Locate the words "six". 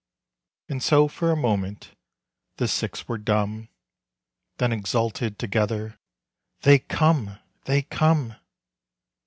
2.67-3.07